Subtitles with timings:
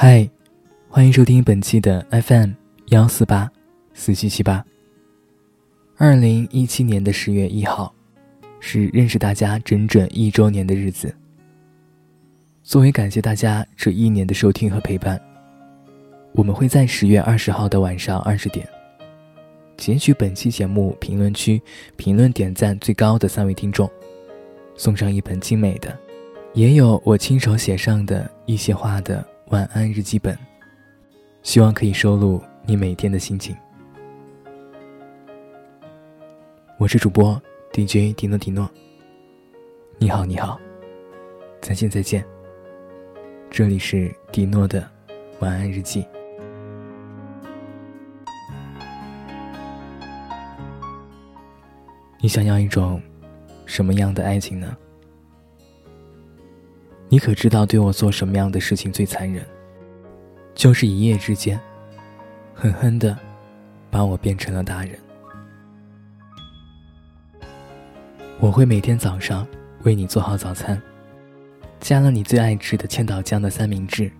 [0.00, 0.30] 嗨，
[0.88, 2.52] 欢迎收听本期的 FM
[2.90, 3.50] 幺四八
[3.92, 4.64] 四七七八。
[5.96, 7.92] 二零一七年的十月一号，
[8.60, 11.12] 是认识大家整整一周年的日子。
[12.62, 15.20] 作为感谢大家这一年的收听和陪伴，
[16.30, 18.64] 我们会在十月二十号的晚上二十点，
[19.76, 21.60] 截取本期节目评论区
[21.96, 23.90] 评论点赞最高的三位听众，
[24.76, 25.98] 送上一本精美的，
[26.54, 29.26] 也有我亲手写上的一些话的。
[29.50, 30.38] 晚安日记本，
[31.42, 33.56] 希望可以收录你每天的心情。
[36.76, 37.40] 我是主播
[37.72, 38.68] DJ 迪诺迪诺。
[39.96, 40.60] 你好，你好，
[41.62, 42.22] 再见，再见。
[43.50, 44.86] 这里是迪诺的
[45.38, 46.06] 晚安日记。
[52.20, 53.00] 你想要一种
[53.64, 54.76] 什么样的爱情呢？
[57.10, 59.42] 你可知道对我做什么样的事情最残忍？
[60.54, 61.58] 就是一夜之间，
[62.52, 63.16] 狠狠的
[63.90, 64.98] 把我变成了大人。
[68.38, 69.46] 我会每天早上
[69.84, 70.80] 为你做好早餐，
[71.80, 74.12] 加了你最爱吃的千岛酱的三明治，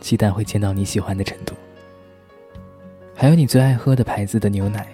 [0.00, 1.54] 鸡蛋会煎到你喜欢的程度，
[3.14, 4.86] 还有你最爱喝的牌子的牛奶。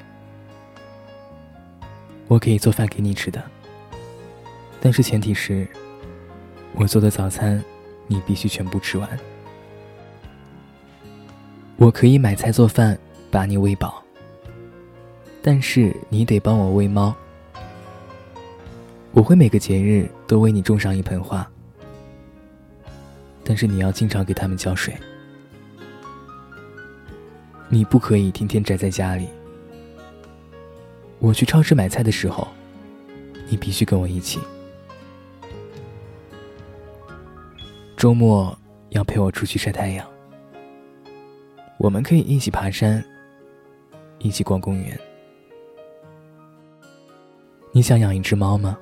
[2.27, 3.41] 我可以做饭给你吃的，
[4.81, 5.69] 但是前提是。
[6.77, 7.63] 我做的早餐，
[8.09, 9.09] 你必须全部吃完。
[11.77, 12.99] 我可以买菜做饭，
[13.31, 14.03] 把你喂饱。
[15.41, 17.15] 但是你得帮我喂猫。
[19.13, 21.49] 我会每个节日都为你种上一盆花，
[23.45, 24.93] 但是你要经常给它们浇水。
[27.69, 29.29] 你不可以天天宅在家里。
[31.21, 32.49] 我去超市买菜的时候，
[33.49, 34.41] 你必须跟我一起。
[37.97, 38.57] 周末
[38.91, 40.07] 要陪我出去晒太阳。
[41.79, 43.03] 我们可以一起爬山，
[44.19, 44.99] 一起逛公园。
[47.73, 48.77] 你想养一只猫吗？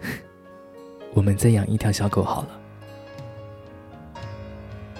[1.14, 2.48] 我们再养一条小狗好了。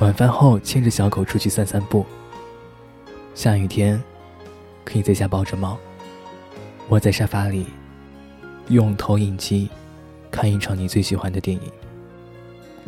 [0.01, 2.05] 晚饭后牵着小狗出去散散步。
[3.35, 4.01] 下雨天，
[4.85, 5.77] 可以在家抱着猫，
[6.91, 7.67] 窝在沙发里，
[8.69, 9.69] 用投影机
[10.31, 11.73] 看一场你最喜欢的电影。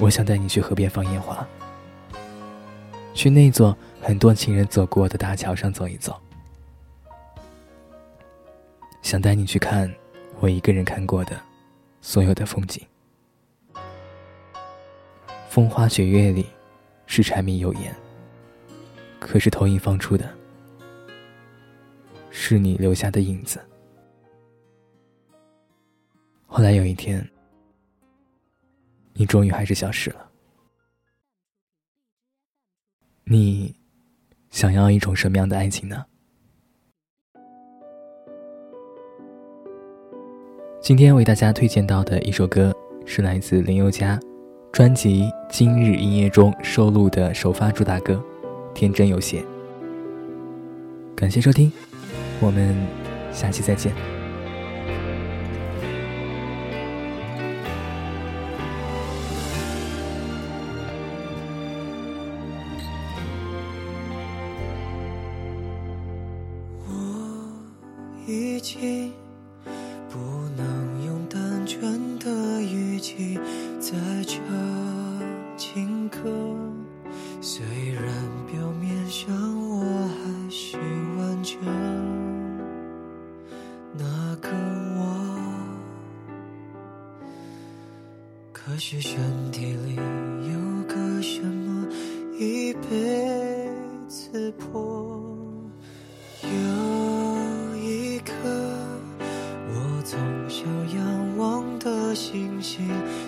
[0.01, 1.47] 我想带你去河边放烟花，
[3.13, 6.19] 去那座很多情人走过的大桥上走一走。
[9.03, 9.93] 想带你去看
[10.39, 11.39] 我一个人看过的
[12.01, 12.83] 所有的风景。
[15.51, 16.47] 风花雪月里
[17.05, 17.95] 是柴米油盐，
[19.19, 20.27] 可是投影放出的
[22.31, 23.61] 是你留下的影子。
[26.47, 27.23] 后来有一天。
[29.13, 30.31] 你终于还是消失了。
[33.25, 33.75] 你
[34.51, 36.05] 想要一种什么样的爱情呢？
[40.81, 44.19] 今天为大家推荐到的一首歌是来自林宥嘉
[44.73, 48.15] 专辑《今日营业》中收录的首发主打歌
[48.73, 49.43] 《天真有邪》。
[51.15, 51.71] 感谢收听，
[52.41, 52.75] 我们
[53.31, 54.20] 下期再见。
[68.31, 69.13] 已经
[70.09, 70.17] 不
[70.57, 73.37] 能用单纯的语气
[73.81, 73.91] 再
[74.25, 74.41] 唱
[75.57, 76.21] 情歌，
[77.41, 78.05] 虽然
[78.47, 79.35] 表面上
[79.69, 80.77] 我还是
[81.19, 81.59] 完整，
[83.99, 84.49] 那个
[84.97, 85.03] 我，
[88.53, 89.19] 可是身
[89.51, 91.89] 体里有个什么
[92.39, 93.69] 已被
[94.09, 94.90] 刺破。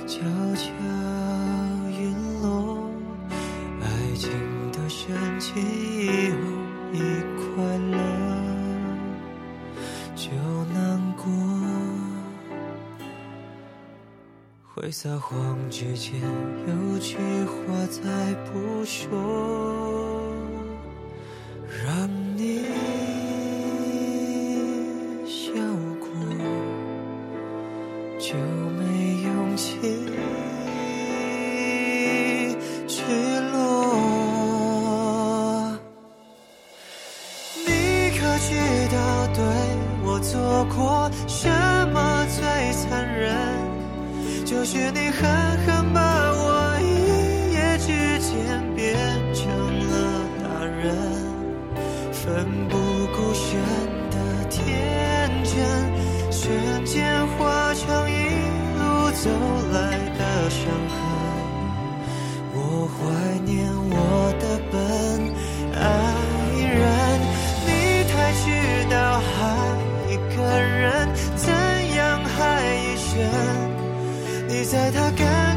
[0.07, 0.21] 悄
[0.55, 0.63] 悄
[1.91, 2.91] 陨落，
[3.81, 3.85] 爱
[4.17, 4.31] 情
[4.73, 6.37] 的深情以后
[6.93, 6.99] 一
[7.37, 7.97] 快乐
[10.15, 10.31] 就
[10.75, 11.25] 难过，
[14.75, 16.21] 会撒谎之前
[16.67, 20.12] 有句话再不说，
[38.43, 38.49] 知
[38.95, 38.97] 道
[39.33, 39.41] 对
[40.05, 41.49] 我做过什
[41.93, 42.43] 么最
[42.73, 43.31] 残忍？
[44.45, 45.31] 就是你狠
[45.65, 46.01] 狠把
[46.35, 47.87] 我一夜之
[48.19, 48.35] 间
[48.75, 48.83] 变
[49.33, 49.47] 成
[49.89, 49.93] 了
[50.43, 50.85] 大人，
[52.13, 52.77] 奋不
[53.15, 53.49] 顾身
[54.11, 54.17] 的
[54.51, 55.55] 天真，
[56.33, 58.13] 瞬间化成一
[58.77, 58.83] 路
[59.23, 59.31] 走
[59.73, 59.79] 来
[60.19, 60.61] 的伤
[60.91, 60.93] 痕。
[62.55, 62.59] 我
[62.91, 62.99] 怀
[63.47, 63.62] 念
[74.65, 75.52] 在他干